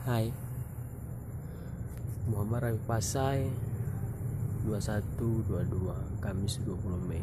[0.00, 0.32] Hai.
[2.24, 3.44] Muhammad Rafi Pasai
[4.64, 7.20] 2122 Kamis 20 Mei.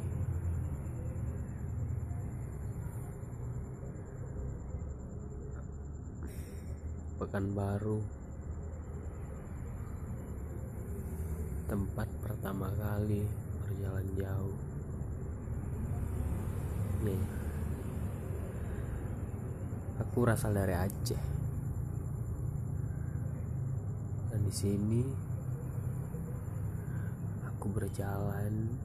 [7.17, 7.97] Pekanbaru.
[11.65, 13.25] Tempat pertama kali
[13.65, 14.57] berjalan jauh.
[17.01, 17.25] Nih.
[19.97, 21.37] Aku berasal dari Aceh
[24.27, 25.03] dan di sini.
[27.51, 28.79] Aku berjalan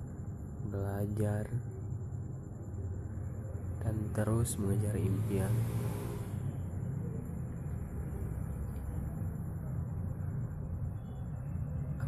[0.66, 1.46] belajar
[3.78, 5.54] dan terus mengejar impian.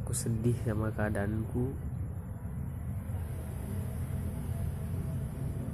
[0.03, 1.79] Aku sedih sama keadaanku.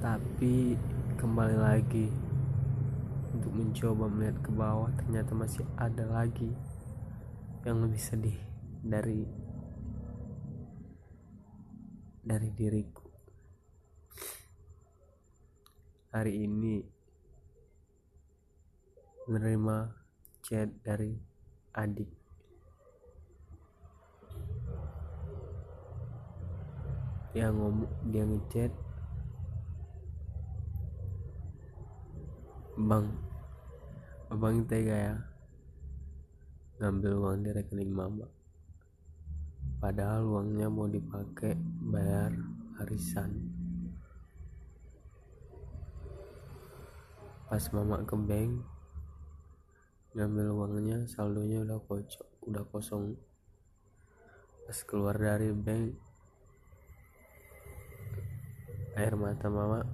[0.05, 0.77] Tapi
[1.17, 2.13] kembali lagi
[3.33, 6.53] untuk mencoba melihat ke bawah ternyata masih ada lagi
[7.61, 8.39] yang lebih sedih
[8.81, 9.21] dari
[12.25, 13.05] dari diriku.
[16.09, 16.81] Hari ini
[19.29, 19.77] menerima
[20.41, 21.13] chat dari
[21.77, 22.09] adik.
[27.31, 28.73] Dia ngomong dia ngechat
[32.75, 33.07] bang
[34.33, 35.30] abang tega ya
[36.81, 38.25] ngambil uang di rekening mama.
[39.77, 41.53] Padahal uangnya mau dipakai
[41.93, 42.33] bayar
[42.81, 43.37] arisan.
[47.45, 48.65] Pas mama ke bank
[50.17, 53.13] ngambil uangnya saldonya udah kocok udah kosong.
[54.65, 55.93] Pas keluar dari bank
[58.97, 59.85] air mata mama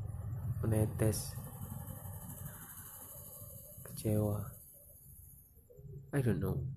[0.64, 1.36] menetes.
[3.84, 4.56] Kecewa.
[6.16, 6.77] I don't know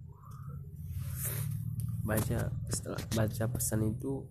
[2.11, 4.27] baca setelah baca pesan itu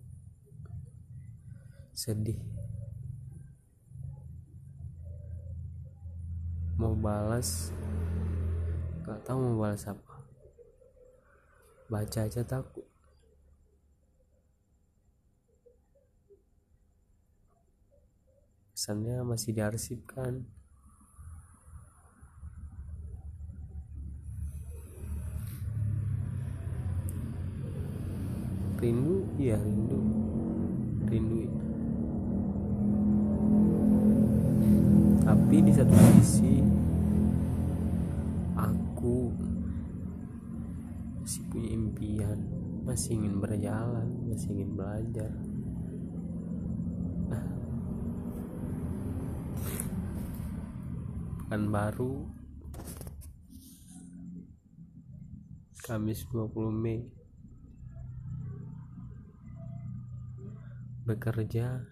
[1.96, 2.36] sedih.
[6.76, 7.72] Mau balas
[9.08, 10.20] gak tahu mau balas apa.
[11.88, 12.84] Baca aja takut.
[18.76, 20.44] Pesannya masih diarsipkan
[28.80, 29.28] rindu?
[29.38, 30.00] Iya rindu.
[31.06, 31.40] Rindu
[35.30, 36.58] tapi di satu sisi
[38.58, 39.30] aku
[41.22, 42.38] masih punya impian
[42.82, 45.30] masih ingin berjalan masih ingin belajar.
[51.50, 52.30] Kan baru
[55.82, 57.10] Kamis 20 Mei
[61.10, 61.82] bekerja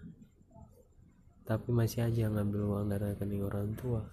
[1.49, 4.05] tapi masih aja ngambil uang dari rekening orang tua.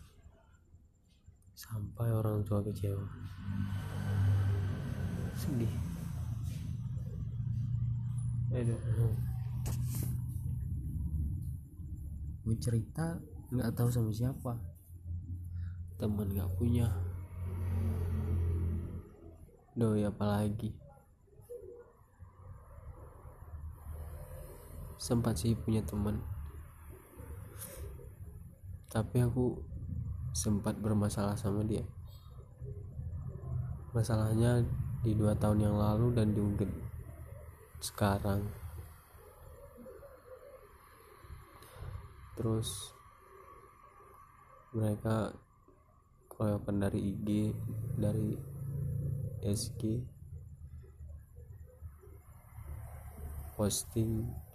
[1.53, 3.05] Sampai orang tua kecewa.
[5.37, 5.69] Sedih.
[8.57, 8.81] Aduh.
[12.49, 13.21] Mau cerita
[13.53, 14.57] nggak tahu sama siapa.
[16.01, 16.89] Teman nggak punya.
[19.77, 20.86] Doi apalagi
[25.07, 26.19] sempat sih punya teman.
[28.91, 29.55] Tapi aku
[30.35, 31.87] sempat bermasalah sama dia.
[33.95, 34.67] Masalahnya
[35.07, 36.67] di dua tahun yang lalu dan diungkit
[37.79, 38.43] sekarang.
[42.35, 42.91] Terus
[44.75, 45.31] mereka
[46.35, 47.55] keroyokan dari IG
[47.95, 48.35] dari
[49.47, 50.03] SG
[53.55, 54.46] posting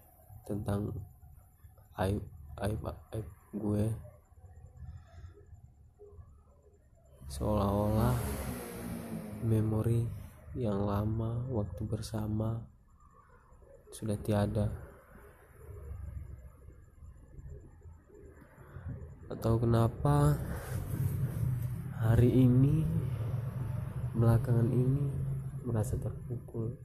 [0.51, 0.91] tentang
[1.95, 2.19] aib
[2.59, 3.85] aib aib gue.
[7.31, 8.19] Seolah-olah
[9.47, 10.03] memori
[10.52, 12.59] yang lama waktu bersama
[13.96, 14.67] sudah tiada.
[19.31, 20.35] Atau kenapa
[22.03, 22.84] hari ini
[24.11, 25.08] belakangan ini
[25.64, 26.76] merasa terpukul.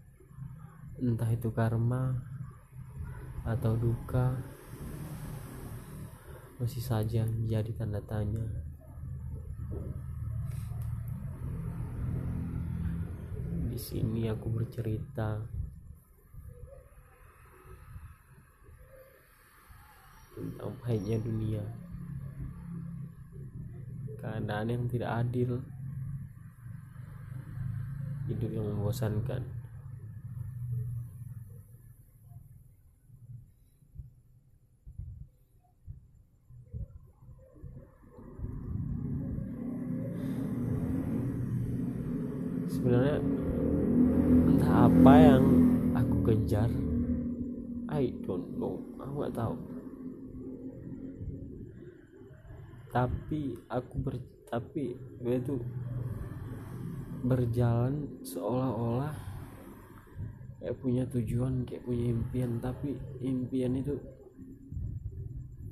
[1.03, 2.36] Entah itu karma
[3.47, 4.35] atau duka
[6.59, 8.43] masih saja menjadi tanda tanya.
[13.71, 15.47] Di sini aku bercerita.
[20.33, 21.65] Tentang pahitnya dunia.
[24.17, 25.61] Keadaan yang tidak adil.
[28.27, 29.67] Hidup yang membosankan
[42.87, 43.19] sebenarnya
[44.47, 45.47] entah apa yang
[45.95, 46.67] aku kejar?
[47.95, 48.83] I don't know.
[48.99, 49.55] Aku gak tahu.
[52.91, 54.19] Tapi aku ber
[54.51, 55.63] tapi gue tuh
[57.23, 59.15] berjalan seolah-olah
[60.59, 62.59] kayak punya tujuan kayak punya impian.
[62.59, 63.95] Tapi impian itu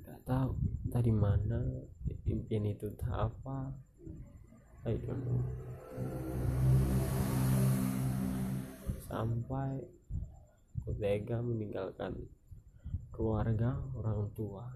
[0.07, 0.55] gak tahu
[0.87, 1.59] dari mana
[2.23, 3.75] impian itu apa.
[4.87, 5.43] I don't know
[9.15, 9.79] sampai
[10.99, 12.19] tega meninggalkan
[13.15, 14.67] keluarga orang tua.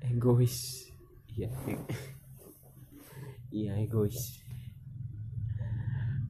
[0.00, 0.88] Egois.
[1.36, 1.52] Iya.
[3.52, 4.40] Iya egois.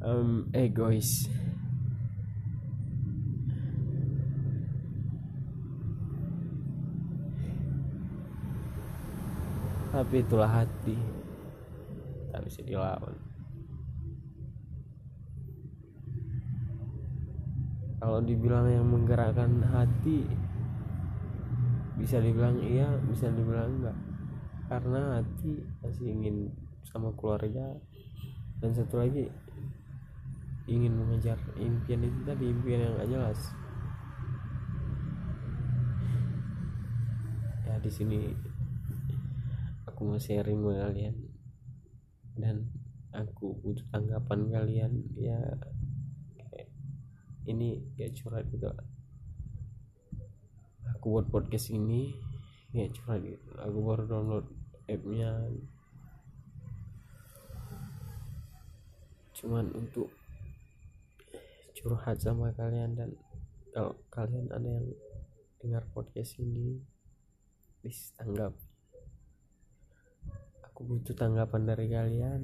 [0.02, 1.30] Um, egois.
[9.94, 10.98] Tapi itulah hati.
[12.34, 13.31] Tak bisa dilawan
[18.02, 20.26] kalau dibilang yang menggerakkan hati
[21.94, 23.94] bisa dibilang iya bisa dibilang enggak.
[24.66, 26.50] Karena hati masih ingin
[26.82, 27.78] sama keluarga.
[28.58, 29.30] Dan satu lagi
[30.66, 33.40] ingin mengejar impian itu tadi impian yang gak jelas.
[37.70, 38.34] Ya di sini
[39.86, 41.14] aku mau sharing sama kalian.
[42.34, 42.66] Dan
[43.14, 45.38] aku butuh tanggapan kalian ya
[47.46, 48.70] ini kayak curhat gitu.
[50.98, 52.14] Aku buat podcast ini
[52.70, 53.50] kayak curhat gitu.
[53.58, 54.46] Aku baru download
[54.86, 55.50] appnya.
[59.34, 60.12] Cuman untuk
[61.74, 63.10] curhat sama kalian dan
[63.74, 64.86] kalau kalian ada yang
[65.58, 66.78] dengar podcast ini
[67.82, 68.54] please tanggap.
[70.70, 72.42] Aku butuh tanggapan dari kalian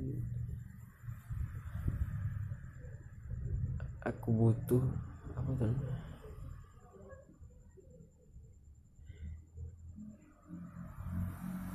[4.09, 4.85] aku butuh
[5.37, 5.77] apa tuh?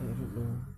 [0.01, 0.74] I don't know